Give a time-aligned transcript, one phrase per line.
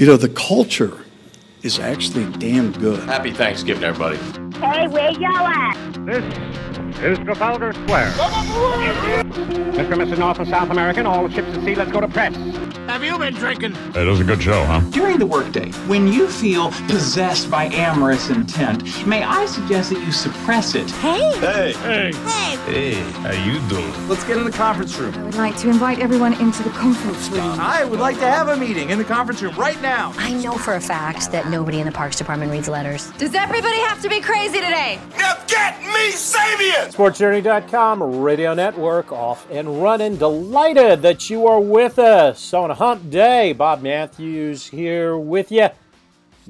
[0.00, 0.96] You know, the culture
[1.62, 3.00] is actually damn good.
[3.00, 4.16] Happy Thanksgiving, everybody.
[4.56, 6.06] Hey, where y'all at?
[6.06, 6.24] This
[7.02, 8.10] is Trafalgar Square.
[8.12, 9.92] Mr.
[9.92, 10.18] and Mrs.
[10.18, 12.34] North and South American, all the ships at sea, let's go to press.
[12.90, 13.76] Have you been drinking?
[13.94, 14.80] It was a good show, huh?
[14.90, 20.10] During the workday, when you feel possessed by amorous intent, may I suggest that you
[20.10, 20.90] suppress it?
[20.90, 21.38] Hey!
[21.38, 21.72] Hey!
[21.72, 22.12] Hey!
[22.12, 22.50] Hey!
[22.66, 24.08] Hey, how you doing?
[24.08, 25.14] Let's get in the conference room.
[25.14, 27.58] I would like to invite everyone into the conference room.
[27.60, 30.12] I would like to have a meeting in the conference room right now.
[30.18, 33.10] I know for a fact that nobody in the Parks Department reads letters.
[33.12, 35.00] Does everybody have to be crazy today?
[35.16, 36.92] Now get me Sabian!
[36.92, 40.16] SportsJourney.com, Radio Network, off and running.
[40.16, 43.52] Delighted that you are with us on hump day.
[43.52, 45.68] Bob Matthews here with you.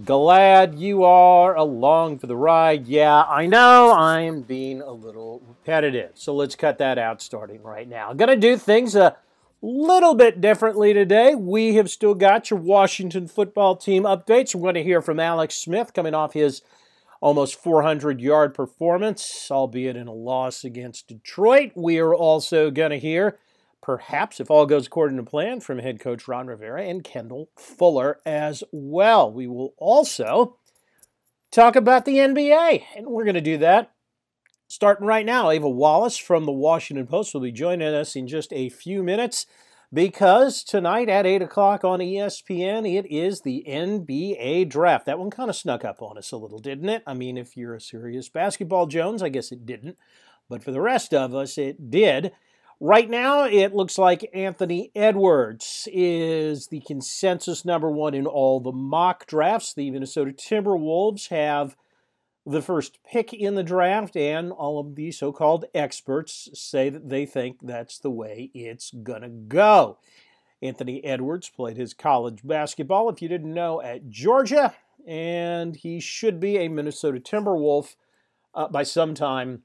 [0.04, 2.86] Glad you are along for the ride.
[2.86, 7.64] Yeah, I know I am being a little repetitive, so let's cut that out starting
[7.64, 8.10] right now.
[8.10, 9.16] I'm Gonna do things a
[9.60, 11.34] little bit differently today.
[11.34, 14.54] We have still got your Washington football team updates.
[14.54, 16.62] We're going to hear from Alex Smith coming off his
[17.20, 21.72] almost 400 yard performance, albeit in a loss against Detroit.
[21.74, 23.36] We are also going to hear,
[23.82, 28.20] perhaps if all goes according to plan, from head coach Ron Rivera and Kendall Fuller
[28.24, 29.32] as well.
[29.32, 30.56] We will also
[31.50, 33.92] talk about the NBA, and we're going to do that
[34.68, 35.50] starting right now.
[35.50, 39.46] Ava Wallace from the Washington Post will be joining us in just a few minutes
[39.92, 45.06] because tonight at 8 o'clock on ESPN, it is the NBA draft.
[45.06, 47.02] That one kind of snuck up on us a little, didn't it?
[47.06, 49.96] I mean, if you're a serious basketball Jones, I guess it didn't.
[50.48, 52.32] But for the rest of us, it did.
[52.82, 58.72] Right now, it looks like Anthony Edwards is the consensus number one in all the
[58.72, 59.74] mock drafts.
[59.74, 61.76] The Minnesota Timberwolves have
[62.46, 67.10] the first pick in the draft, and all of the so called experts say that
[67.10, 69.98] they think that's the way it's going to go.
[70.62, 74.74] Anthony Edwards played his college basketball, if you didn't know, at Georgia,
[75.06, 77.96] and he should be a Minnesota Timberwolf
[78.54, 79.64] uh, by sometime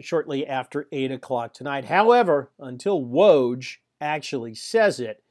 [0.00, 1.86] shortly after 8 o'clock tonight.
[1.86, 5.22] However, until Woj actually says it,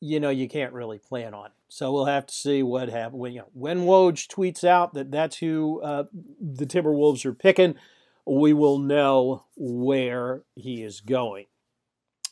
[0.00, 1.46] you know, you can't really plan on.
[1.46, 1.52] It.
[1.68, 3.20] So we'll have to see what happens.
[3.20, 6.04] When, you know, when Woj tweets out that that's who uh,
[6.40, 7.74] the Timberwolves are picking,
[8.26, 11.46] we will know where he is going.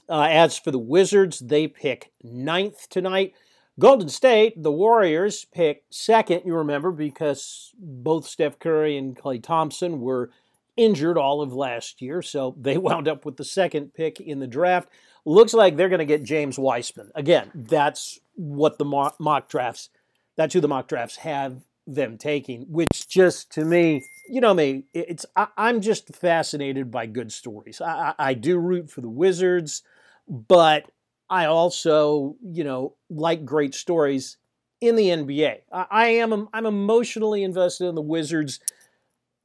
[0.08, 3.34] Uh, as for the Wizards, they pick ninth tonight.
[3.78, 10.00] Golden State, the Warriors, pick second, you remember, because both Steph Curry and Klay Thompson
[10.00, 10.30] were
[10.78, 14.46] injured all of last year, so they wound up with the second pick in the
[14.46, 14.88] draft.
[15.26, 17.10] Looks like they're going to get James Wiseman.
[17.14, 19.90] Again, that's what the mock, drafts,
[20.36, 24.84] that's who the mock drafts have them taking, which just to me, you know me,
[24.94, 27.80] it's I, am just fascinated by good stories.
[27.80, 29.82] I, I, I do root for the Wizards,
[30.28, 30.90] but
[31.28, 34.36] I also, you know, like great stories
[34.80, 35.58] in the NBA.
[35.72, 38.60] I, I am I'm emotionally invested in the Wizards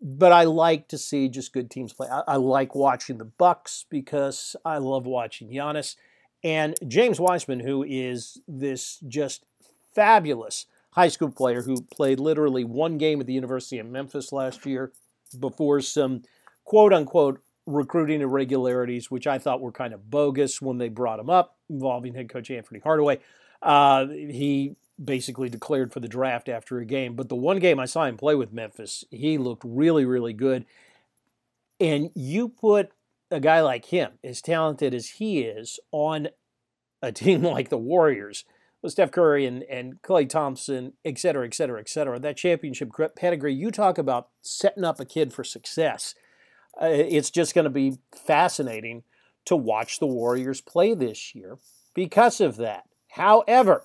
[0.04, 2.10] but I like to see just good teams play.
[2.10, 5.96] I, I, like watching the Bucks because I love watching Giannis
[6.44, 9.46] and James Wiseman, who is this just
[9.96, 14.66] fabulous high school player who played literally one game at the University of Memphis last
[14.66, 14.92] year
[15.40, 16.24] before some
[16.66, 21.30] quote unquote recruiting irregularities, which I thought were kind of bogus when they brought him
[21.30, 23.20] up, involving head coach Anthony Hardaway.
[23.62, 27.16] Uh, he basically declared for the draft after a game.
[27.16, 30.66] But the one game I saw him play with Memphis, he looked really, really good.
[31.80, 32.92] And you put
[33.32, 36.30] a guy like him, as talented as he is, on
[37.02, 38.46] a team like the Warriors,
[38.82, 42.92] with Steph Curry and, and Klay Thompson, et cetera, et cetera, et cetera, that championship
[43.16, 46.14] pedigree, you talk about setting up a kid for success.
[46.80, 49.04] Uh, it's just going to be fascinating
[49.46, 51.58] to watch the Warriors play this year
[51.94, 52.84] because of that.
[53.12, 53.84] However,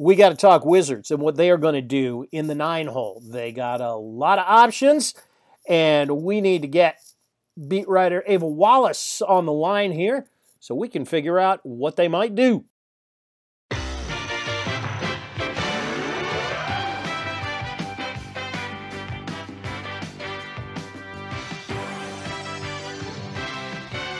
[0.00, 2.86] we got to talk Wizards and what they are going to do in the nine
[2.86, 3.22] hole.
[3.22, 5.12] They got a lot of options,
[5.68, 6.98] and we need to get
[7.68, 10.26] beat writer Ava Wallace on the line here
[10.58, 12.64] so we can figure out what they might do.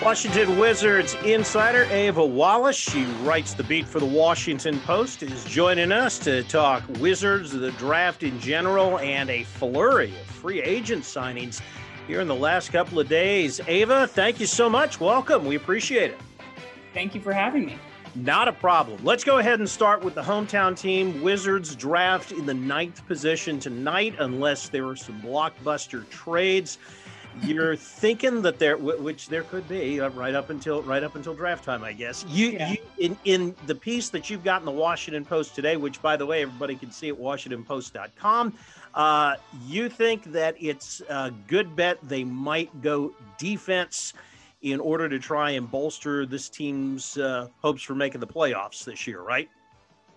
[0.02, 5.92] Washington Wizards insider Ava Wallace, she writes the beat for the Washington Post, is joining
[5.92, 11.60] us to talk Wizards, the draft in general, and a flurry of free agent signings
[12.06, 13.60] here in the last couple of days.
[13.68, 14.98] Ava, thank you so much.
[14.98, 15.44] Welcome.
[15.44, 16.18] We appreciate it.
[16.94, 17.78] Thank you for having me.
[18.14, 19.04] Not a problem.
[19.04, 21.20] Let's go ahead and start with the hometown team.
[21.20, 26.78] Wizards draft in the ninth position tonight, unless there are some blockbuster trades.
[27.42, 31.34] You're thinking that there, which there could be, uh, right up until right up until
[31.34, 32.24] draft time, I guess.
[32.28, 32.72] You, Yeah.
[32.72, 36.16] you in in the piece that you've got in the Washington Post today, which by
[36.16, 38.54] the way, everybody can see at WashingtonPost.com.
[38.94, 39.36] Uh,
[39.66, 44.12] you think that it's a good bet they might go defense
[44.62, 49.06] in order to try and bolster this team's uh, hopes for making the playoffs this
[49.06, 49.48] year, right?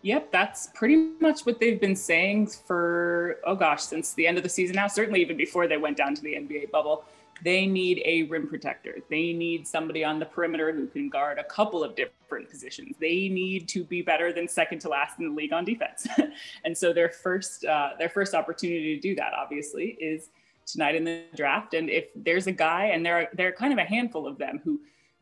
[0.03, 4.44] Yep, that's pretty much what they've been saying for, oh gosh, since the end of
[4.44, 7.05] the season now, certainly even before they went down to the NBA bubble.
[7.41, 8.97] They need a rim protector.
[9.09, 12.95] They need somebody on the perimeter who can guard a couple of different positions.
[13.00, 16.05] They need to be better than second to last in the league on defense.
[16.65, 20.29] and so their first uh, their first opportunity to do that, obviously, is
[20.65, 21.73] tonight in the draft.
[21.73, 24.38] And if there's a guy, and there are there are kind of a handful of
[24.38, 24.79] them who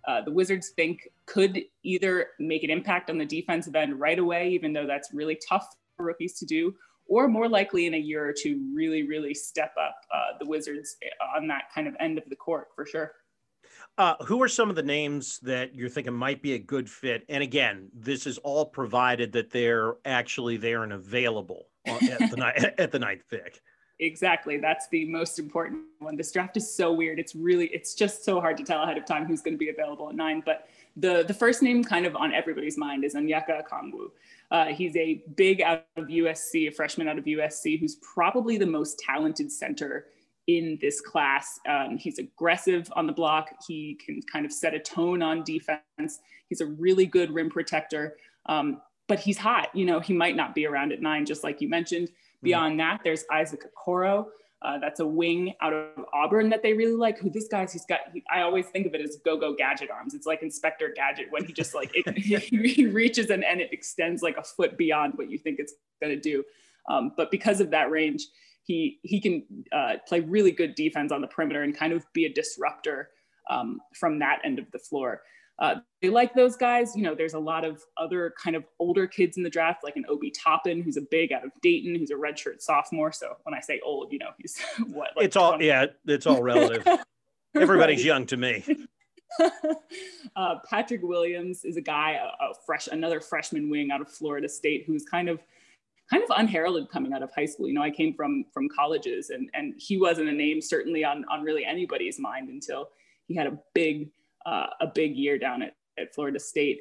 [0.07, 4.49] uh, the Wizards think could either make an impact on the defensive end right away,
[4.49, 6.75] even though that's really tough for rookies to do,
[7.07, 10.97] or more likely in a year or two, really, really step up uh, the Wizards
[11.37, 13.13] on that kind of end of the court for sure.
[13.97, 17.23] Uh, who are some of the names that you're thinking might be a good fit?
[17.29, 22.73] And again, this is all provided that they're actually there and available at the night
[22.77, 23.61] at the ninth pick.
[24.01, 24.57] Exactly.
[24.57, 26.17] That's the most important one.
[26.17, 27.19] This draft is so weird.
[27.19, 29.69] It's really, it's just so hard to tell ahead of time who's going to be
[29.69, 30.41] available at nine.
[30.43, 30.67] But
[30.97, 34.11] the the first name kind of on everybody's mind is Onyeka Okongwu.
[34.51, 38.65] Uh, he's a big out of USC, a freshman out of USC, who's probably the
[38.65, 40.07] most talented center
[40.47, 41.59] in this class.
[41.67, 43.49] Um, he's aggressive on the block.
[43.67, 46.19] He can kind of set a tone on defense.
[46.49, 48.17] He's a really good rim protector.
[48.47, 49.69] Um, but he's hot.
[49.73, 52.09] You know, he might not be around at nine, just like you mentioned.
[52.43, 54.27] Beyond that, there's Isaac Okoro.
[54.63, 57.17] Uh, that's a wing out of Auburn that they really like.
[57.17, 57.73] Who this guy's?
[57.73, 58.01] He's got.
[58.13, 60.13] He, I always think of it as go-go gadget arms.
[60.13, 64.21] It's like Inspector Gadget when he just like it, he reaches and, and it extends
[64.21, 66.43] like a foot beyond what you think it's going to do.
[66.89, 68.27] Um, but because of that range,
[68.63, 72.25] he he can uh, play really good defense on the perimeter and kind of be
[72.25, 73.09] a disruptor
[73.49, 75.21] um, from that end of the floor.
[75.61, 76.95] Uh, they like those guys.
[76.95, 79.95] You know, there's a lot of other kind of older kids in the draft, like
[79.95, 83.11] an Obi Toppin, who's a big out of Dayton, who's a redshirt sophomore.
[83.11, 85.11] So when I say old, you know, he's what?
[85.15, 85.67] Like It's all 20.
[85.67, 86.85] yeah, it's all relative.
[87.55, 88.65] Everybody's young to me.
[90.35, 94.49] uh, Patrick Williams is a guy, a, a fresh, another freshman wing out of Florida
[94.49, 95.41] State, who's kind of,
[96.09, 97.67] kind of unheralded coming out of high school.
[97.67, 101.23] You know, I came from from colleges, and and he wasn't a name certainly on
[101.29, 102.89] on really anybody's mind until
[103.27, 104.09] he had a big
[104.45, 106.79] uh, a big year down at, at Florida State.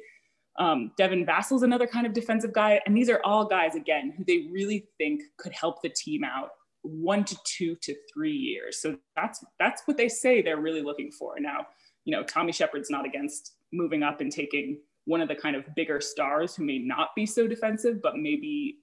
[0.59, 4.23] Um, Devin Vassell's another kind of defensive guy, and these are all guys again who
[4.25, 6.49] they really think could help the team out
[6.83, 8.81] one to two to three years.
[8.81, 11.39] So that's that's what they say they're really looking for.
[11.39, 11.67] Now,
[12.05, 15.63] you know, Tommy Sheppard's not against moving up and taking one of the kind of
[15.75, 18.77] bigger stars who may not be so defensive, but maybe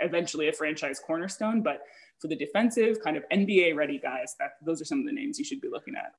[0.00, 1.62] eventually a franchise cornerstone.
[1.62, 1.82] But
[2.18, 5.38] for the defensive kind of NBA ready guys, that those are some of the names
[5.38, 6.12] you should be looking at.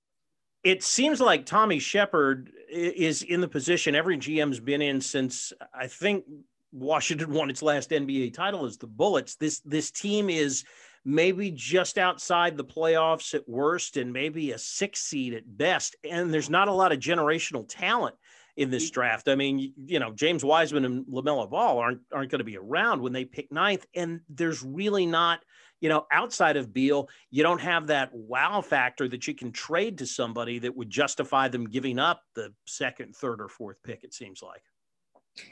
[0.68, 5.88] It seems like Tommy Sheppard is in the position every GM's been in since I
[5.88, 6.26] think
[6.74, 9.36] Washington won its last NBA title is the Bullets.
[9.36, 10.66] This this team is
[11.06, 15.96] maybe just outside the playoffs at worst and maybe a six seed at best.
[16.04, 18.16] And there's not a lot of generational talent
[18.58, 19.30] in this draft.
[19.30, 23.02] I mean, you, know, James Wiseman and LaMelo Ball aren't aren't going to be around
[23.02, 23.86] when they pick ninth.
[23.96, 25.40] And there's really not,
[25.80, 29.98] you know, outside of Beal, you don't have that wow factor that you can trade
[30.00, 34.14] to somebody that would justify them giving up the second, third, or fourth pick, it
[34.14, 34.62] seems like.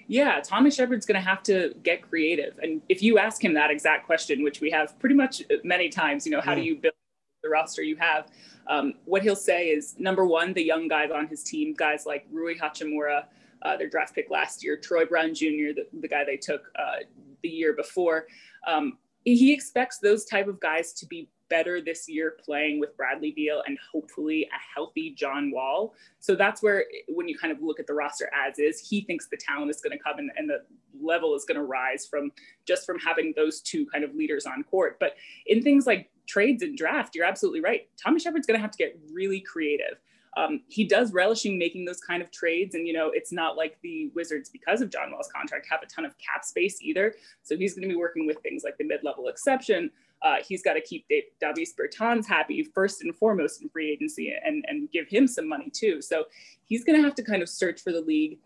[0.07, 2.57] Yeah, Tommy Sheppard's going to have to get creative.
[2.61, 6.25] And if you ask him that exact question, which we have pretty much many times,
[6.25, 6.95] you know, how do you build
[7.43, 8.31] the roster you have?
[8.67, 12.25] Um, what he'll say is number one, the young guys on his team, guys like
[12.31, 13.25] Rui Hachimura,
[13.61, 17.03] uh, their draft pick last year, Troy Brown Jr., the, the guy they took uh,
[17.43, 18.25] the year before.
[18.67, 23.31] Um, he expects those type of guys to be better this year playing with Bradley
[23.31, 25.93] Beal and hopefully a healthy John Wall.
[26.19, 29.27] So that's where, when you kind of look at the roster as is, he thinks
[29.27, 30.63] the talent is going to come and, and the
[30.99, 32.31] level is going to rise from
[32.65, 34.97] just from having those two kind of leaders on court.
[34.99, 35.15] But
[35.45, 37.87] in things like trades and draft, you're absolutely right.
[38.01, 39.99] Tommy Sheppard's going to have to get really creative.
[40.37, 42.75] Um, he does relishing making those kind of trades.
[42.75, 45.85] And, you know, it's not like the Wizards, because of John Wall's contract, have a
[45.85, 47.15] ton of cap space either.
[47.43, 49.91] So he's going to be working with things like the mid level exception.
[50.21, 54.33] Uh, he's got to keep Dave, Davis Bertans happy first and foremost in free agency
[54.43, 56.01] and, and give him some money too.
[56.01, 56.25] So
[56.65, 58.39] he's going to have to kind of search for the league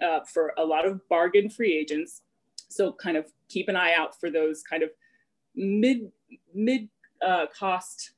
[0.00, 2.22] uh, for a lot of bargain free agents.
[2.68, 4.90] So kind of keep an eye out for those kind of
[5.54, 6.10] mid
[6.54, 6.88] mid
[7.24, 8.12] uh, cost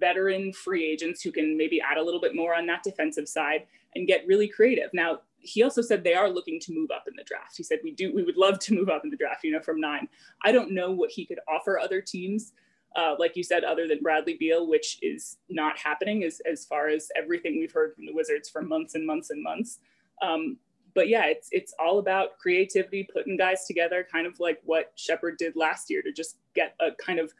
[0.00, 3.66] veteran free agents who can maybe add a little bit more on that defensive side
[3.94, 4.90] and get really creative.
[4.92, 7.56] Now, he also said they are looking to move up in the draft.
[7.56, 9.60] He said we do we would love to move up in the draft, you know,
[9.60, 10.08] from nine.
[10.44, 12.52] I don't know what he could offer other teams
[12.96, 16.88] uh, like you said, other than Bradley Beal, which is not happening as, as far
[16.88, 19.78] as everything we've heard from the Wizards for months and months and months.
[20.22, 20.58] Um,
[20.92, 25.38] but yeah, it's it's all about creativity, putting guys together, kind of like what Sheppard
[25.38, 27.32] did last year to just get a kind of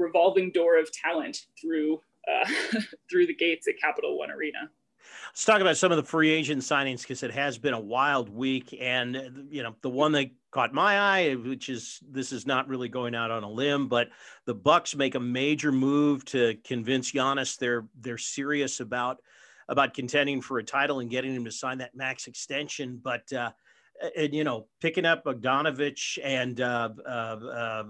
[0.00, 2.48] revolving door of talent through uh,
[3.10, 4.70] through the gates at Capital One Arena.
[5.30, 8.28] Let's talk about some of the free agent signings because it has been a wild
[8.28, 12.68] week, and you know the one that caught my eye, which is this is not
[12.68, 14.08] really going out on a limb, but
[14.46, 19.18] the Bucks make a major move to convince Giannis they're they're serious about
[19.68, 23.32] about contending for a title and getting him to sign that max extension, but.
[23.32, 23.50] Uh,
[24.16, 27.84] and you know, picking up Bogdanovich and uh, uh, uh,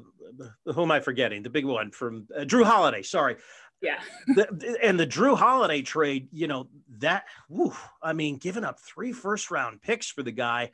[0.67, 1.43] who am I forgetting?
[1.43, 3.03] The big one from uh, Jrue Holiday.
[3.03, 3.37] Sorry,
[3.81, 4.01] yeah.
[4.29, 9.13] the, and the Jrue Holiday trade, you know, that, whew, I mean, giving up three
[9.13, 10.71] first round picks for the guy,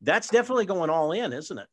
[0.00, 1.68] that's definitely going all in, isn't it?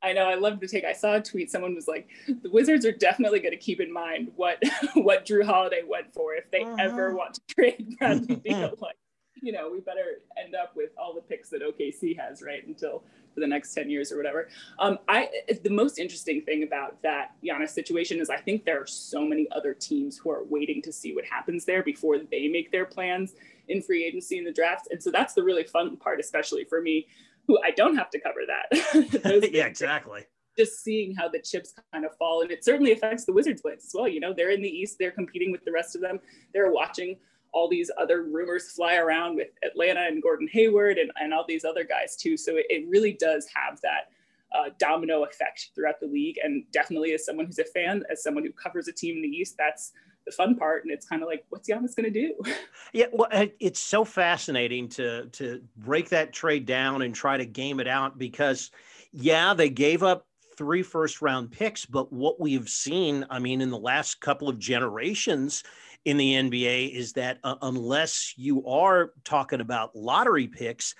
[0.00, 0.28] I know.
[0.28, 0.84] I love the take.
[0.84, 1.50] I saw a tweet.
[1.50, 4.62] Someone was like, "The Wizards are definitely going to keep in mind what
[4.94, 6.76] what Jrue Holiday went for if they uh-huh.
[6.78, 8.74] ever want to trade Bradley Beal.
[8.80, 8.96] like,
[9.42, 13.02] you know, we better end up with all the picks that OKC has, right, until
[13.34, 14.48] for the next 10 years or whatever.
[14.78, 15.28] Um, I
[15.62, 19.48] the most interesting thing about that Giannis situation is I think there are so many
[19.52, 23.34] other teams who are waiting to see what happens there before they make their plans
[23.68, 24.88] in free agency and the draft.
[24.90, 27.06] And so that's the really fun part, especially for me,
[27.46, 29.50] who I don't have to cover that.
[29.52, 30.26] yeah, exactly
[30.56, 33.84] just seeing how the chips kind of fall and it certainly affects the wizards plans
[33.86, 36.18] as well you know they're in the east they're competing with the rest of them
[36.52, 37.16] they're watching
[37.52, 41.64] all these other rumors fly around with Atlanta and Gordon Hayward and, and all these
[41.64, 42.36] other guys too.
[42.36, 44.10] So it, it really does have that
[44.56, 46.38] uh, domino effect throughout the league.
[46.42, 49.28] And definitely as someone who's a fan, as someone who covers a team in the
[49.28, 49.92] East, that's
[50.24, 50.84] the fun part.
[50.84, 52.34] And it's kind of like, what's Giannis going to do?
[52.94, 53.28] Yeah, well,
[53.60, 58.16] it's so fascinating to to break that trade down and try to game it out
[58.16, 58.70] because,
[59.12, 60.26] yeah, they gave up
[60.56, 64.58] three first round picks, but what we've seen, I mean, in the last couple of
[64.58, 65.64] generations
[66.04, 70.94] in the NBA is that uh, unless you are talking about lottery picks,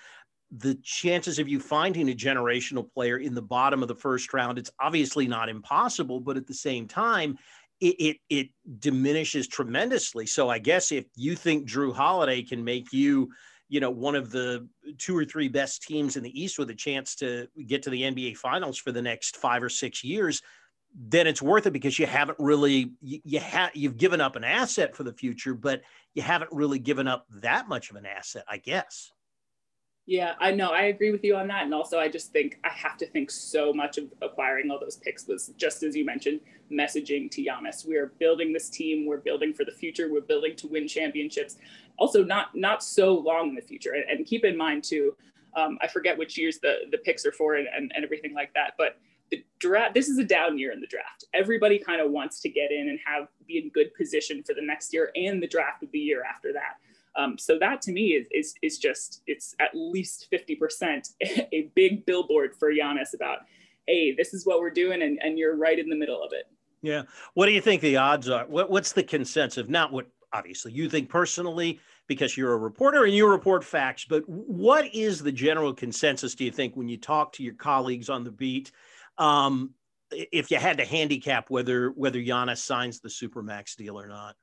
[0.51, 4.59] the chances of you finding a generational player in the bottom of the first round,
[4.59, 7.37] it's obviously not impossible, but at the same time,
[7.81, 8.49] it, it, it
[8.81, 10.27] diminishes tremendously.
[10.27, 13.31] So I guess if you think Jrue Holiday can make you
[13.69, 16.75] you know one of the two or three best teams in the East with a
[16.75, 20.43] chance to get to the NBA Finals for the next five or six years,
[20.95, 24.45] then it's worth it because you haven't really you, you have you've given up an
[24.45, 25.83] asset for the future, but
[26.15, 29.13] you haven't really given up that much of an asset, I guess.
[30.07, 30.71] Yeah, I know.
[30.71, 31.65] I agree with you on that.
[31.65, 34.97] And also, I just think I have to think so much of acquiring all those
[34.97, 36.41] picks was just as you mentioned,
[36.73, 37.87] messaging to Giannis.
[37.87, 39.05] We are building this team.
[39.05, 40.11] We're building for the future.
[40.11, 41.59] We're building to win championships.
[41.99, 43.93] Also, not not so long in the future.
[43.93, 45.15] And, and keep in mind too,
[45.55, 48.55] um, I forget which years the the picks are for and, and, and everything like
[48.55, 48.77] that.
[48.79, 48.97] But
[49.31, 49.95] the draft.
[49.95, 51.25] This is a down year in the draft.
[51.35, 54.63] Everybody kind of wants to get in and have be in good position for the
[54.63, 56.77] next year and the draft of the year after that.
[57.21, 61.15] Um, so that to me is, is, is just, it's at least 50%
[61.53, 63.39] a big billboard for Giannis about,
[63.87, 66.45] hey, this is what we're doing and, and you're right in the middle of it.
[66.81, 67.03] Yeah.
[67.35, 68.47] What do you think the odds are?
[68.47, 69.69] What, what's the consensus?
[69.69, 74.23] Not what obviously you think personally, because you're a reporter and you report facts, but
[74.29, 78.25] what is the general consensus, do you think, when you talk to your colleagues on
[78.25, 78.71] the beat?
[79.19, 79.75] Um,
[80.11, 84.37] if you had to handicap whether whether Giannis signs the supermax deal or not?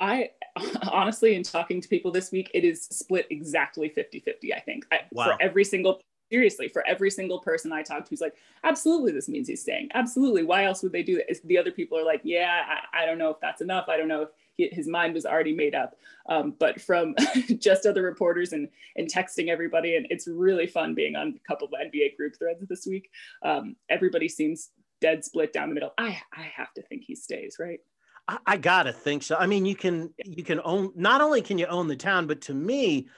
[0.00, 0.30] I
[0.90, 4.86] honestly, in talking to people this week, it is split exactly 50 50, I think.
[4.90, 5.26] I, wow.
[5.26, 6.00] For every single,
[6.32, 9.90] seriously, for every single person I talked to who's like, absolutely, this means he's staying.
[9.94, 10.42] Absolutely.
[10.42, 11.40] Why else would they do that?
[11.44, 13.88] The other people are like, yeah, I, I don't know if that's enough.
[13.88, 14.28] I don't know if
[14.60, 15.96] he, his mind was already made up.
[16.28, 17.14] Um, but from
[17.58, 21.66] just other reporters and, and texting everybody, and it's really fun being on a couple
[21.66, 23.10] of NBA group threads this week.
[23.42, 25.92] Um, everybody seems dead split down the middle.
[25.98, 27.80] I, I have to think he stays, right?
[28.28, 29.36] I, I gotta think so.
[29.36, 32.42] I mean, you can you can own not only can you own the town, but
[32.42, 33.08] to me,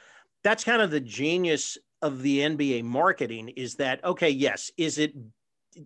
[0.45, 5.13] that's kind of the genius of the NBA marketing is that okay, yes, is it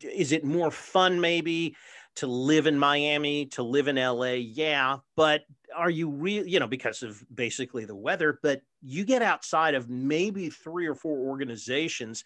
[0.03, 1.75] is it more fun maybe
[2.17, 4.33] to live in Miami, to live in LA?
[4.33, 5.43] Yeah, but
[5.75, 9.89] are you real, you know, because of basically the weather, but you get outside of
[9.89, 12.25] maybe three or four organizations.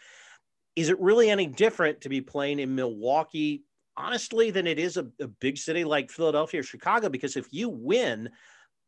[0.76, 3.64] Is it really any different to be playing in Milwaukee,
[3.96, 7.08] honestly, than it is a, a big city like Philadelphia or Chicago.
[7.08, 8.30] Because if you win,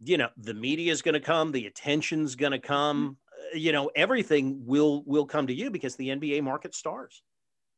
[0.03, 3.73] you know, the media is going to come, the attention's going to come, uh, you
[3.73, 7.23] know, everything will will come to you because the NBA market stars.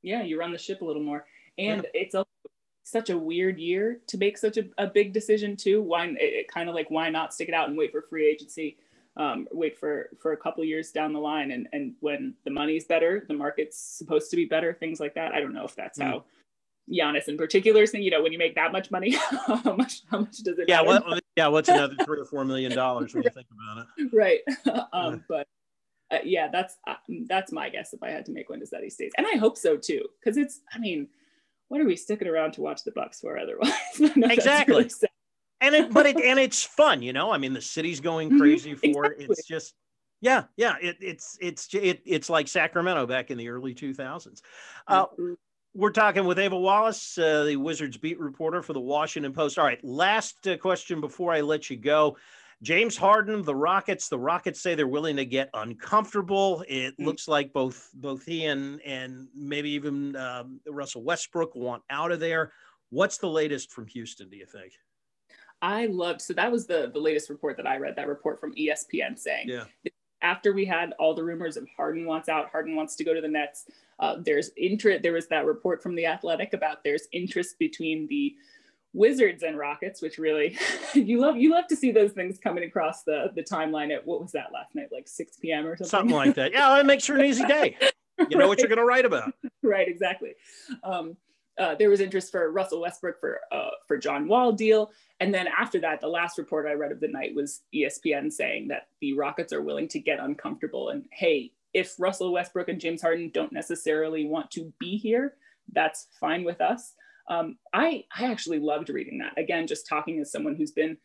[0.02, 1.24] Yeah, you run the ship a little more,
[1.58, 2.00] and yeah.
[2.00, 2.28] it's also
[2.84, 5.82] such a weird year to make such a, a big decision too.
[5.82, 8.28] Why it, it kind of like why not stick it out and wait for free
[8.28, 8.76] agency?
[9.16, 12.84] Um, wait for for a couple years down the line, and and when the money's
[12.84, 15.32] better, the market's supposed to be better, things like that.
[15.32, 16.04] I don't know if that's mm.
[16.04, 16.24] how
[16.90, 19.12] Giannis in particular, saying, you know, when you make that much money,
[19.46, 20.66] how much how much does it?
[20.68, 21.46] Yeah, what, yeah.
[21.46, 24.10] What's another three or four million dollars when you think about it?
[24.12, 24.40] right.
[24.92, 25.46] um, but
[26.10, 26.94] uh, yeah, that's uh,
[27.28, 27.94] that's my guess.
[27.94, 30.04] If I had to make one, is that he stays, and I hope so too,
[30.20, 30.60] because it's.
[30.72, 31.08] I mean,
[31.74, 33.72] what are we sticking around to watch the Bucks for otherwise?
[33.98, 34.76] exactly.
[34.76, 34.90] Really
[35.60, 37.32] and it, but it, and it's fun, you know.
[37.32, 38.92] I mean, the city's going crazy mm-hmm.
[38.92, 39.24] for exactly.
[39.24, 39.30] it.
[39.32, 39.74] It's just,
[40.20, 40.76] yeah, yeah.
[40.80, 44.40] It, it's it's it, it's like Sacramento back in the early 2000s.
[44.86, 45.06] Uh,
[45.74, 49.58] we're talking with Ava Wallace, uh, the Wizards beat reporter for the Washington Post.
[49.58, 52.16] All right, last uh, question before I let you go.
[52.64, 54.08] James Harden, the Rockets.
[54.08, 56.64] The Rockets say they're willing to get uncomfortable.
[56.66, 57.04] It mm.
[57.04, 62.20] looks like both both he and and maybe even um, Russell Westbrook want out of
[62.20, 62.52] there.
[62.88, 64.30] What's the latest from Houston?
[64.30, 64.72] Do you think?
[65.60, 66.22] I loved.
[66.22, 67.96] So that was the the latest report that I read.
[67.96, 69.64] That report from ESPN saying, yeah.
[70.22, 73.20] After we had all the rumors of Harden wants out, Harden wants to go to
[73.20, 73.66] the Nets.
[73.98, 75.02] Uh, there's interest.
[75.02, 78.34] There was that report from the Athletic about there's interest between the
[78.94, 80.56] Wizards and Rockets, which really
[80.94, 84.22] you love you love to see those things coming across the the timeline at what
[84.22, 85.66] was that last night, like 6 p.m.
[85.66, 85.90] or something?
[85.90, 86.52] Something like that.
[86.52, 87.76] Yeah, it makes for an easy day.
[88.16, 88.48] You know right.
[88.50, 89.34] what you're gonna write about.
[89.64, 90.34] right, exactly.
[90.84, 91.16] Um,
[91.58, 95.48] uh, there was interest for Russell Westbrook for uh, for John Wall deal, and then
[95.48, 99.14] after that, the last report I read of the night was ESPN saying that the
[99.14, 103.52] Rockets are willing to get uncomfortable and hey, if Russell Westbrook and James Harden don't
[103.52, 105.34] necessarily want to be here,
[105.72, 106.94] that's fine with us
[107.28, 109.38] um, I I actually loved reading that.
[109.38, 110.96] Again, just talking as someone who's been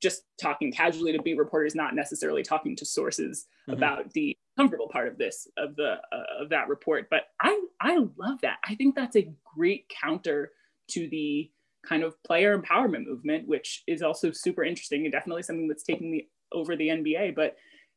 [0.00, 3.76] just talking casually to beat reporters, not necessarily talking to sources mm-hmm.
[3.76, 7.08] about the comfortable part of this of the uh, of that report.
[7.10, 8.58] But I I love that.
[8.64, 10.52] I think that's a great counter
[10.88, 11.50] to the
[11.86, 16.10] kind of player empowerment movement, which is also super interesting and definitely something that's taking
[16.10, 17.34] the over the NBA.
[17.34, 17.56] But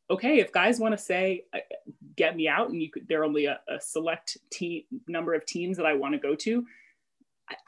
[0.09, 1.59] okay, if guys want to say, uh,
[2.15, 5.45] "Get me out," and you could, there are only a, a select team number of
[5.45, 6.65] teams that I want to go to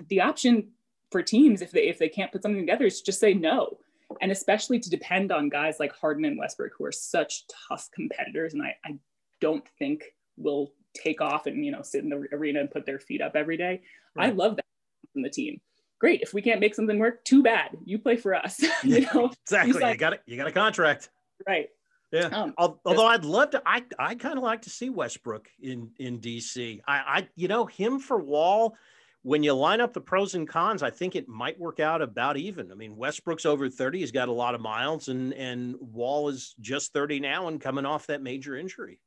[0.10, 0.70] the option
[1.12, 3.78] for teams if they if they can't put something together is just say no
[4.22, 8.54] and especially to depend on guys like Harden and Westbrook who are such tough competitors
[8.54, 8.98] and I, I
[9.40, 10.04] don't think
[10.38, 13.36] will take off and you know sit in the arena and put their feet up
[13.36, 13.82] every day.
[14.16, 14.30] Right.
[14.30, 14.66] I love that
[15.12, 15.60] from the team.
[16.00, 16.22] Great.
[16.22, 17.78] If we can't make something work, too bad.
[17.86, 18.62] You play for us.
[18.84, 19.82] you know exactly.
[19.82, 20.22] You, you got it.
[20.26, 21.10] You got a contract.
[21.48, 21.70] Right.
[22.12, 22.28] Yeah.
[22.28, 26.20] Um, Although I'd love to, I I kind of like to see Westbrook in in
[26.20, 26.82] DC.
[26.88, 28.76] I I you know him for Wall
[29.24, 32.38] when you line up the pros and cons, I think it might work out about
[32.38, 32.72] even.
[32.72, 36.54] I mean, Westbrook's over 30, he's got a lot of miles, and and Wall is
[36.60, 39.00] just 30 now and coming off that major injury.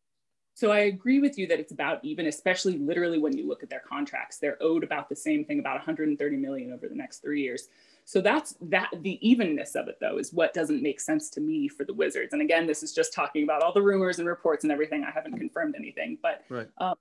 [0.54, 3.68] So I agree with you that it's about even, especially literally when you look at
[3.68, 4.38] their contracts.
[4.38, 7.68] They're owed about the same thing, about 130 million over the next three years.
[8.06, 11.68] So that's that the evenness of it though is what doesn't make sense to me
[11.68, 12.32] for the Wizards.
[12.32, 15.04] And again, this is just talking about all the rumors and reports and everything.
[15.04, 16.68] I haven't confirmed anything, but right.
[16.78, 16.94] um,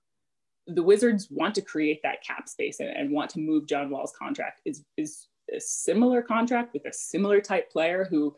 [0.66, 4.12] the Wizards want to create that cap space and, and, want to move John Wall's
[4.18, 8.36] contract is is a similar contract with a similar type player who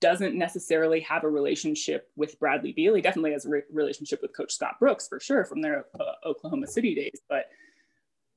[0.00, 2.94] doesn't necessarily have a relationship with Bradley Beal.
[2.94, 6.26] He definitely has a re- relationship with Coach Scott Brooks for sure from their uh,
[6.26, 7.20] Oklahoma City days.
[7.28, 7.46] But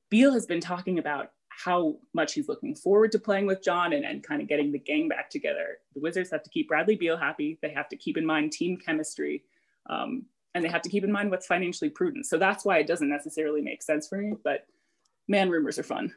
[0.08, 4.04] Beal has been talking about how much he's looking forward to playing with John and,
[4.04, 5.78] and kind of getting the gang back together.
[5.94, 7.58] The Wizards have to keep Bradley Beal happy.
[7.60, 9.44] They have to keep in mind team chemistry.
[9.90, 12.26] Um, and they have to keep in mind what's financially prudent.
[12.26, 14.34] So that's why it doesn't necessarily make sense for me.
[14.42, 14.66] But
[15.28, 16.12] man, rumors are fun.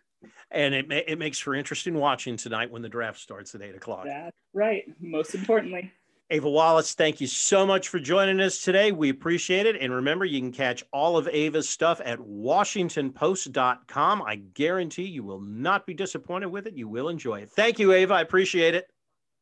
[0.51, 4.05] And it, it makes for interesting watching tonight when the draft starts at eight o'clock.
[4.05, 4.83] That's right.
[4.99, 5.91] Most importantly.
[6.31, 8.91] Ava Wallace, thank you so much for joining us today.
[8.91, 9.75] We appreciate it.
[9.79, 14.23] And remember, you can catch all of Ava's stuff at WashingtonPost.com.
[14.23, 16.75] I guarantee you will not be disappointed with it.
[16.75, 17.51] You will enjoy it.
[17.51, 18.15] Thank you, Ava.
[18.15, 18.89] I appreciate it.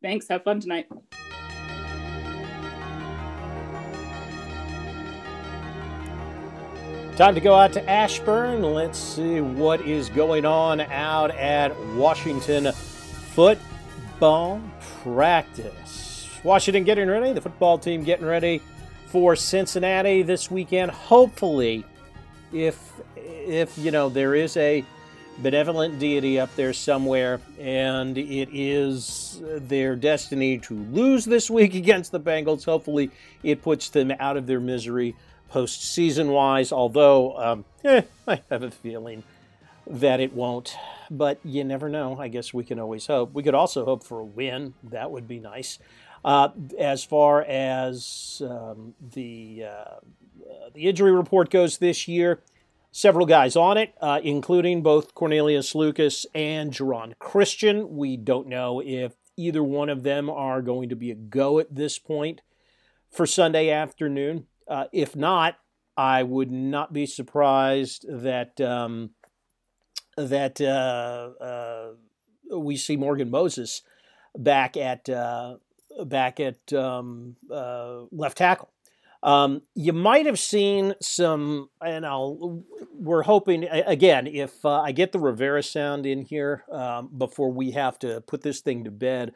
[0.01, 0.27] Thanks.
[0.27, 0.87] Have fun tonight.
[7.15, 8.63] Time to go out to Ashburn.
[8.63, 14.59] Let's see what is going on out at Washington football
[15.03, 16.27] practice.
[16.43, 18.63] Washington getting ready, the football team getting ready
[19.05, 20.89] for Cincinnati this weekend.
[20.89, 21.85] Hopefully,
[22.51, 24.83] if if you know there is a
[25.37, 32.11] benevolent deity up there somewhere and it is their destiny to lose this week against
[32.11, 33.11] the Bengals, hopefully
[33.43, 35.15] it puts them out of their misery
[35.53, 39.23] postseason wise, although um, eh, I have a feeling
[39.85, 40.75] that it won't.
[41.11, 42.17] But you never know.
[42.17, 43.33] I guess we can always hope.
[43.33, 44.73] We could also hope for a win.
[44.83, 45.77] That would be nice.
[46.25, 49.99] Uh, as far as um, the uh,
[50.73, 52.39] the injury report goes this year,
[52.91, 57.97] several guys on it, uh, including both Cornelius Lucas and Geron Christian.
[57.97, 61.75] We don't know if either one of them are going to be a go at
[61.75, 62.41] this point
[63.11, 64.47] for Sunday afternoon.
[64.67, 65.57] Uh, if not,
[65.95, 69.11] I would not be surprised that um,
[70.17, 71.91] that uh, uh,
[72.57, 73.81] we see Morgan Moses
[74.37, 75.57] back at uh,
[76.05, 78.69] back at um, uh, left tackle.
[79.21, 82.61] Um, you might have seen some, and I'll,
[82.93, 87.97] we're hoping again if I get the Rivera sound in here um, before we have
[87.99, 89.33] to put this thing to bed,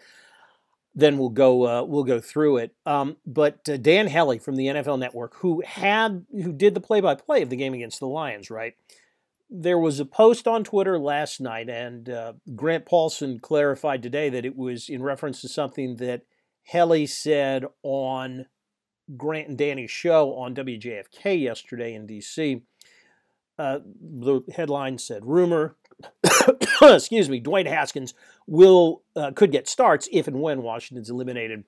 [0.98, 2.76] then we'll go uh, we'll go through it.
[2.86, 7.00] Um, but uh, Dan Hellie from the NFL Network, who had who did the play
[7.00, 8.74] by play of the game against the Lions, right?
[9.50, 14.44] There was a post on Twitter last night, and uh, Grant Paulson clarified today that
[14.44, 16.24] it was in reference to something that
[16.64, 18.48] Hellie said on
[19.16, 22.64] Grant and Danny's show on WJFK yesterday in D.C.
[23.60, 25.76] Uh, the headline said, "Rumor,
[26.82, 28.14] excuse me, Dwayne Haskins
[28.46, 31.64] will uh, could get starts if and when Washington's eliminated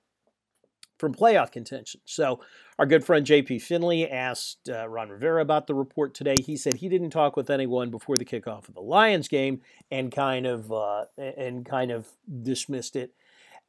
[0.98, 2.40] from playoff contention." So,
[2.78, 3.60] our good friend J.P.
[3.60, 6.36] Finley asked uh, Ron Rivera about the report today.
[6.40, 10.12] He said he didn't talk with anyone before the kickoff of the Lions game, and
[10.12, 12.08] kind of uh, and kind of
[12.44, 13.14] dismissed it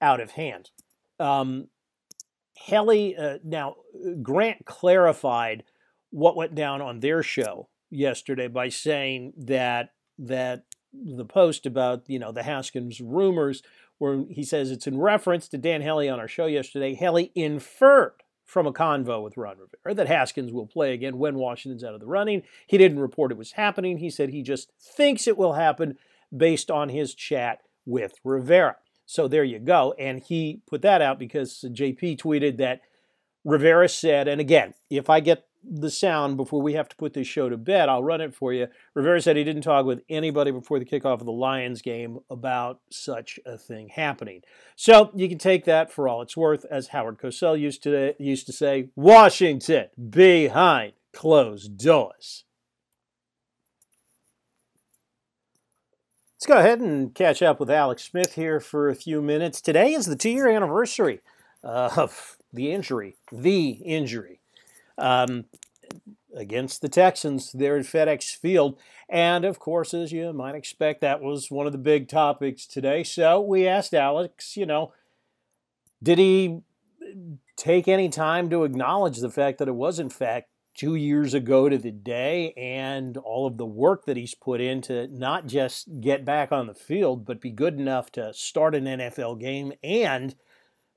[0.03, 0.71] out of hand.
[1.19, 1.69] Um,
[2.57, 3.77] Hellie, uh, now
[4.23, 5.65] Grant clarified
[6.11, 12.19] what went down on their show yesterday by saying that that the post about you
[12.19, 13.63] know the Haskins rumors,
[13.99, 16.95] where he says it's in reference to Dan Hellie on our show yesterday.
[16.95, 21.85] Hellie inferred from a convo with Ron Rivera that Haskins will play again when Washington's
[21.85, 22.43] out of the running.
[22.67, 23.99] He didn't report it was happening.
[23.99, 25.99] He said he just thinks it will happen
[26.37, 28.77] based on his chat with Rivera.
[29.07, 29.95] So there you go.
[29.99, 32.81] And he put that out because JP tweeted that
[33.45, 37.27] Rivera said, and again, if I get the sound before we have to put this
[37.27, 38.69] show to bed, I'll run it for you.
[38.95, 42.81] Rivera said he didn't talk with anybody before the kickoff of the Lions game about
[42.91, 44.43] such a thing happening.
[44.77, 48.47] So you can take that for all it's worth, as Howard Cosell used to used
[48.47, 52.45] to say, Washington behind closed doors.
[56.37, 59.61] Let's go ahead and catch up with Alex Smith here for a few minutes.
[59.61, 61.21] Today is the two year anniversary
[61.63, 64.40] of the injury, the injury
[65.01, 65.47] um,
[66.35, 68.79] against the Texans there at FedEx Field.
[69.09, 73.03] And of course, as you might expect, that was one of the big topics today.
[73.03, 74.93] So we asked Alex, you know,
[76.03, 76.61] did he
[77.57, 81.69] take any time to acknowledge the fact that it was, in fact, two years ago
[81.69, 86.01] to the day and all of the work that he's put in to not just
[86.01, 90.35] get back on the field, but be good enough to start an NFL game and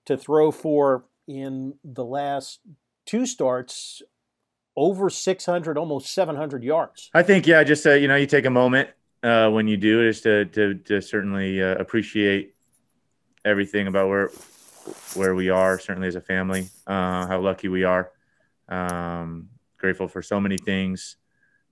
[0.06, 2.60] to throw for, in the last
[3.06, 4.02] two starts,
[4.76, 7.10] over 600, almost 700 yards.
[7.14, 8.90] I think, yeah, just, uh, you know, you take a moment
[9.22, 12.56] uh, when you do is to, to, to certainly uh, appreciate
[13.46, 14.32] everything about where,
[15.14, 18.12] where we are, certainly as a family, uh, how lucky we are.
[18.70, 21.18] Um, grateful for so many things.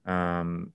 [0.06, 0.74] Um,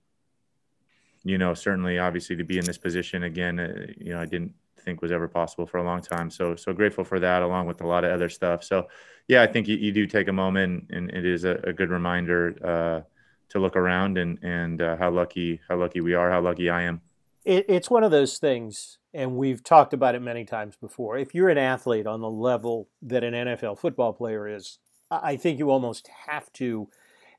[1.23, 4.53] you know, certainly, obviously, to be in this position again, uh, you know, I didn't
[4.87, 6.31] think was ever possible for a long time.
[6.31, 8.63] So, so grateful for that, along with a lot of other stuff.
[8.63, 8.87] So,
[9.27, 11.89] yeah, I think you, you do take a moment, and it is a, a good
[11.89, 13.01] reminder uh,
[13.49, 16.83] to look around and and uh, how lucky how lucky we are, how lucky I
[16.83, 17.01] am.
[17.43, 21.17] It, it's one of those things, and we've talked about it many times before.
[21.17, 24.79] If you're an athlete on the level that an NFL football player is,
[25.11, 26.87] I think you almost have to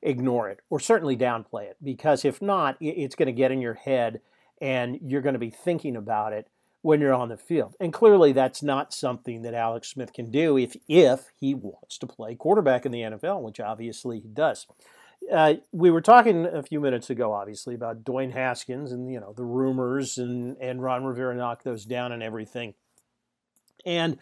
[0.03, 3.75] ignore it or certainly downplay it because if not, it's going to get in your
[3.75, 4.21] head
[4.61, 6.47] and you're going to be thinking about it
[6.83, 7.75] when you're on the field.
[7.81, 12.07] And clearly that's not something that Alex Smith can do if if he wants to
[12.07, 14.67] play quarterback in the NFL, which obviously he does.
[15.33, 19.33] Uh, we were talking a few minutes ago, obviously, about Dwayne Haskins and you know
[19.37, 22.75] the rumors and and Ron Rivera knocked those down and everything.
[23.85, 24.19] And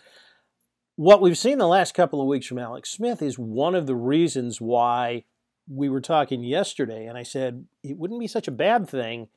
[0.97, 3.95] what we've seen the last couple of weeks from Alex Smith is one of the
[3.95, 5.25] reasons why
[5.69, 9.29] we were talking yesterday, and I said it wouldn't be such a bad thing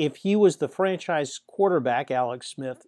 [0.00, 2.86] if he was the franchise quarterback, Alex Smith,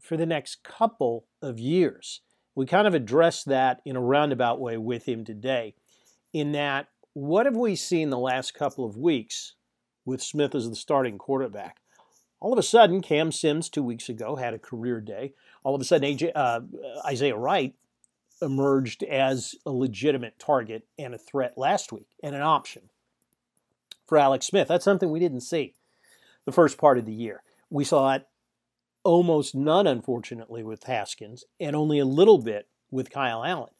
[0.00, 2.22] for the next couple of years.
[2.54, 5.74] We kind of addressed that in a roundabout way with him today,
[6.32, 9.56] in that what have we seen the last couple of weeks
[10.06, 11.80] with Smith as the starting quarterback?
[12.40, 15.34] All of a sudden, Cam Sims two weeks ago had a career day.
[15.64, 16.60] All of a sudden, AJ, uh,
[17.04, 17.74] Isaiah Wright
[18.40, 22.88] emerged as a legitimate target and a threat last week and an option
[24.06, 24.68] for Alex Smith.
[24.68, 25.74] That's something we didn't see
[26.46, 27.42] the first part of the year.
[27.70, 28.26] We saw it
[29.02, 33.70] almost none, unfortunately, with Haskins and only a little bit with Kyle Allen.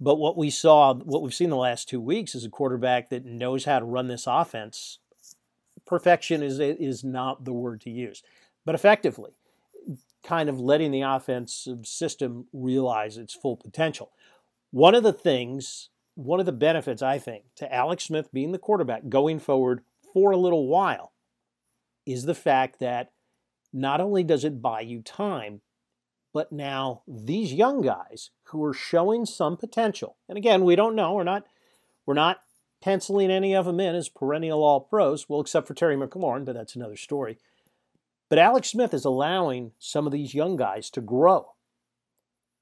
[0.00, 3.24] But what we saw, what we've seen the last two weeks is a quarterback that
[3.24, 4.98] knows how to run this offense.
[5.86, 8.22] Perfection is, is not the word to use,
[8.64, 9.32] but effectively
[10.22, 14.10] kind of letting the offensive system realize its full potential.
[14.70, 18.58] One of the things, one of the benefits, I think, to Alex Smith being the
[18.58, 19.82] quarterback going forward
[20.12, 21.11] for a little while
[22.06, 23.12] is the fact that
[23.72, 25.60] not only does it buy you time,
[26.32, 31.14] but now these young guys who are showing some potential, and again, we don't know,
[31.14, 31.44] we're not,
[32.06, 32.40] we're not
[32.82, 36.54] penciling any of them in as perennial all pros, well, except for Terry McLaurin, but
[36.54, 37.38] that's another story.
[38.28, 41.52] But Alex Smith is allowing some of these young guys to grow.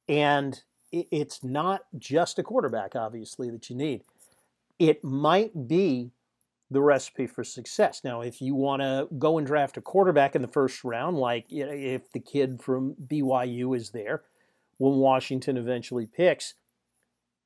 [0.08, 4.02] And it's not just a quarterback, obviously, that you need.
[4.80, 6.10] It might be
[6.70, 8.02] the recipe for success.
[8.04, 11.46] Now, if you want to go and draft a quarterback in the first round, like
[11.50, 14.22] if the kid from BYU is there
[14.78, 16.54] when Washington eventually picks,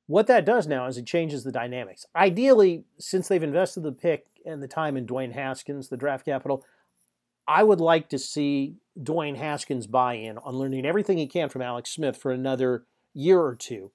[0.07, 2.05] what that does now is it changes the dynamics.
[2.15, 6.63] Ideally, since they've invested the pick and the time in Dwayne Haskins, the draft capital,
[7.47, 11.63] I would like to see Dwayne Haskins buy in on learning everything he can from
[11.63, 13.91] Alex Smith for another year or two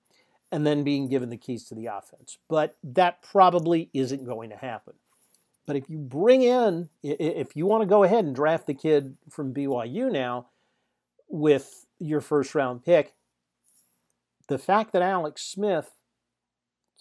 [0.51, 2.39] and then being given the keys to the offense.
[2.49, 4.95] But that probably isn't going to happen.
[5.67, 9.17] But if you bring in, if you want to go ahead and draft the kid
[9.29, 10.47] from BYU now
[11.29, 13.15] with your first round pick,
[14.49, 15.93] the fact that Alex Smith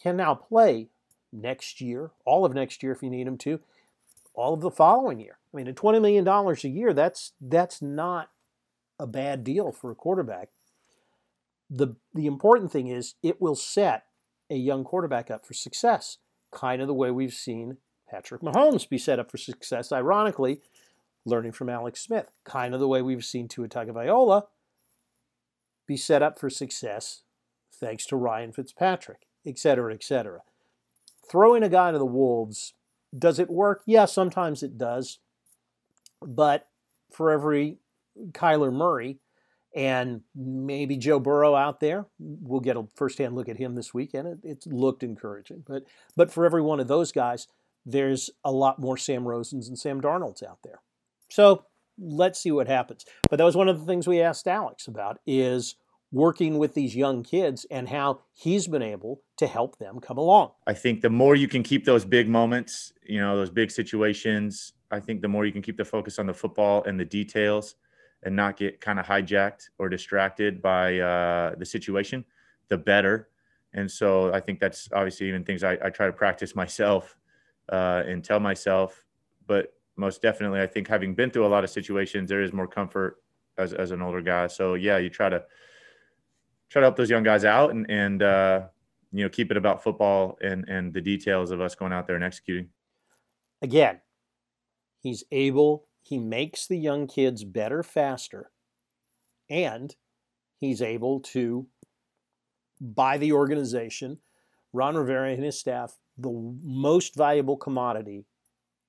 [0.01, 0.89] can now play
[1.31, 3.59] next year, all of next year if you need him to,
[4.33, 5.37] all of the following year.
[5.53, 8.29] I mean, at $20 million a year, that's that's not
[8.99, 10.49] a bad deal for a quarterback.
[11.69, 14.05] The the important thing is it will set
[14.49, 16.17] a young quarterback up for success,
[16.51, 17.77] kind of the way we've seen
[18.09, 20.61] Patrick Mahomes be set up for success, ironically,
[21.25, 24.43] learning from Alex Smith, kind of the way we've seen Tua Tagovailoa
[25.85, 27.23] be set up for success
[27.73, 30.41] thanks to Ryan Fitzpatrick et cetera, et cetera.
[31.29, 32.73] Throwing a guy to the Wolves,
[33.17, 33.81] does it work?
[33.85, 35.19] Yeah, sometimes it does.
[36.21, 36.67] But
[37.11, 37.77] for every
[38.31, 39.19] Kyler Murray
[39.75, 44.27] and maybe Joe Burrow out there, we'll get a firsthand look at him this weekend.
[44.27, 45.63] It, it looked encouraging.
[45.67, 45.83] But,
[46.15, 47.47] but for every one of those guys,
[47.85, 50.81] there's a lot more Sam Rosens and Sam Darnolds out there.
[51.29, 51.65] So
[51.97, 53.05] let's see what happens.
[53.29, 55.75] But that was one of the things we asked Alex about is
[56.11, 60.51] working with these young kids and how he's been able to help them come along.
[60.65, 64.73] I think the more you can keep those big moments, you know, those big situations,
[64.91, 67.75] I think the more you can keep the focus on the football and the details
[68.23, 72.25] and not get kind of hijacked or distracted by uh, the situation,
[72.69, 73.29] the better.
[73.73, 77.15] And so I think that's obviously even things I, I try to practice myself
[77.71, 79.05] uh, and tell myself.
[79.47, 82.67] But most definitely, I think having been through a lot of situations, there is more
[82.67, 83.17] comfort
[83.57, 84.47] as, as an older guy.
[84.47, 85.43] So yeah, you try to
[86.69, 88.61] try to help those young guys out and and uh,
[89.11, 92.15] you know keep it about football and and the details of us going out there
[92.15, 92.69] and executing.
[93.61, 93.99] Again,
[95.01, 95.85] he's able.
[96.01, 98.51] He makes the young kids better faster,
[99.49, 99.95] and
[100.59, 101.67] he's able to
[102.81, 104.19] buy the organization,
[104.73, 106.31] Ron Rivera and his staff, the
[106.63, 108.25] most valuable commodity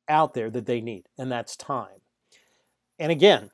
[0.08, 2.00] out there that they need, and that's time.
[2.98, 3.50] And again,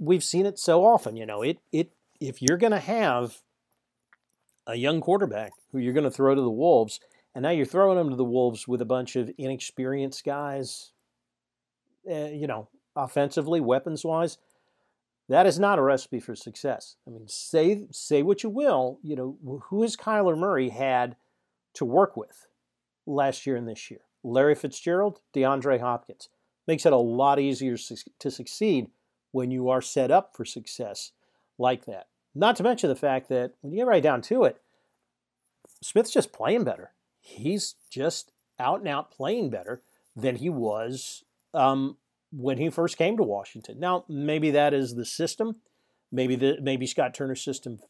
[0.00, 1.16] we've seen it so often.
[1.16, 3.38] You know, it it if you're going to have
[4.66, 7.00] a young quarterback who you're going to throw to the Wolves,
[7.34, 10.92] and now you're throwing them to the Wolves with a bunch of inexperienced guys,
[12.10, 14.38] uh, you know, offensively, weapons wise,
[15.28, 16.96] that is not a recipe for success.
[17.06, 21.16] I mean, say say what you will, you know, who has Kyler Murray had
[21.74, 22.46] to work with
[23.06, 24.00] last year and this year?
[24.24, 26.28] Larry Fitzgerald, DeAndre Hopkins.
[26.66, 27.76] Makes it a lot easier
[28.18, 28.90] to succeed
[29.32, 31.12] when you are set up for success
[31.56, 32.08] like that.
[32.34, 34.60] Not to mention the fact that when you get right down to it,
[35.82, 36.92] Smith's just playing better.
[37.20, 39.82] He's just out and out playing better
[40.14, 41.96] than he was um,
[42.32, 43.78] when he first came to Washington.
[43.80, 45.56] Now, maybe that is the system.
[46.10, 47.80] Maybe the maybe Scott Turner's system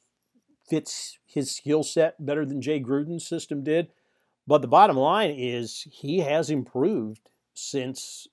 [0.69, 3.89] fits his skill set better than Jay Gruden's system did.
[4.47, 8.27] But the bottom line is he has improved since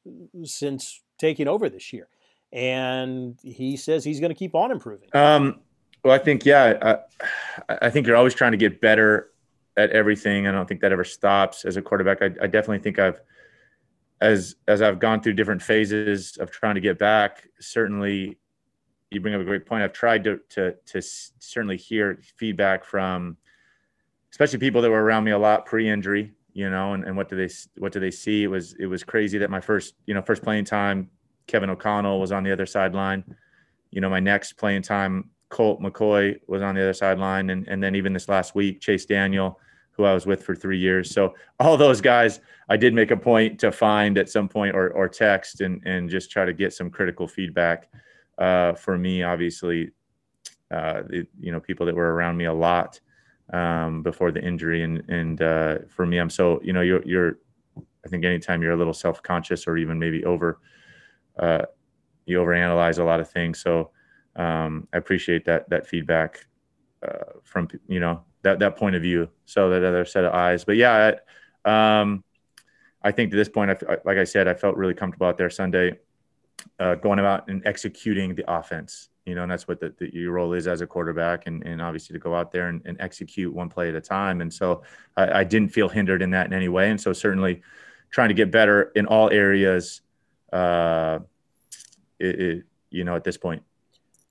[0.44, 2.08] since taking over this year
[2.56, 5.10] and he says he's going to keep on improving.
[5.14, 5.60] Um,
[6.04, 6.98] well, I think yeah,
[7.70, 9.32] I, I, think you're always trying to get better
[9.76, 10.48] at everything.
[10.48, 12.22] I don't think that ever stops as a quarterback.
[12.22, 13.20] I, I definitely think I've
[14.22, 17.48] as as I've gone through different phases of trying to get back.
[17.60, 18.38] Certainly,
[19.12, 19.84] you bring up a great point.
[19.84, 23.38] I've tried to to to certainly hear feedback from,
[24.32, 26.32] especially people that were around me a lot pre-injury.
[26.54, 28.44] You know, and, and what do they what do they see?
[28.44, 31.10] It was it was crazy that my first you know first playing time
[31.48, 33.24] Kevin O'Connell was on the other sideline.
[33.92, 37.84] You know, my next playing time, Colt McCoy was on the other sideline, and and
[37.84, 39.60] then even this last week, Chase Daniel,
[39.96, 41.12] who I was with for three years.
[41.12, 44.90] So all those guys, I did make a point to find at some point or
[44.92, 47.90] or text and and just try to get some critical feedback.
[48.38, 49.92] Uh, for me, obviously,
[50.72, 53.00] uh, the, you know, people that were around me a lot
[53.54, 57.40] um, before the injury, and and uh, for me, I'm so you know, you're you're
[58.06, 60.60] I think anytime you're a little self conscious or even maybe over
[61.40, 61.66] uh,
[62.26, 63.62] you overanalyze a lot of things.
[63.62, 63.92] So
[64.36, 66.46] um, I appreciate that that feedback
[67.06, 69.28] uh, from you know that that point of view.
[69.46, 70.64] So that other set of eyes.
[70.64, 71.12] But yeah,
[71.66, 72.24] I, um,
[73.04, 75.50] I think to this point, I, like I said, I felt really comfortable out there
[75.50, 76.00] Sunday,
[76.80, 79.10] uh, going about and executing the offense.
[79.26, 81.82] You know, and that's what the, the, your role is as a quarterback, and, and
[81.82, 84.42] obviously to go out there and, and execute one play at a time.
[84.42, 84.84] And so
[85.18, 86.92] I, I didn't feel hindered in that in any way.
[86.92, 87.62] And so certainly
[88.12, 90.02] trying to get better in all areas.
[90.54, 91.20] Uh,
[92.20, 93.64] it, it, you know, at this point.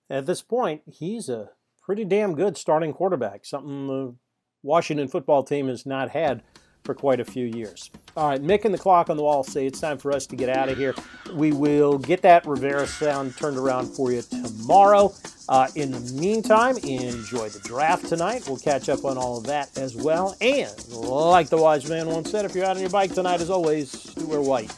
[0.09, 1.50] At this point, he's a
[1.85, 4.14] pretty damn good starting quarterback, something the
[4.62, 6.42] Washington football team has not had
[6.85, 7.90] for quite a few years.
[8.16, 10.37] All right, Mick and the clock on the wall say it's time for us to
[10.37, 10.94] get out of here.
[11.33, 15.12] We will get that Rivera sound turned around for you tomorrow.
[15.49, 18.44] Uh, in the meantime, enjoy the draft tonight.
[18.47, 20.37] We'll catch up on all of that as well.
[20.40, 23.51] And like the wise man once said, if you're out on your bike tonight, as
[23.51, 24.70] always, do wear white.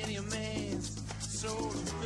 [0.00, 1.97] Many a man's soul.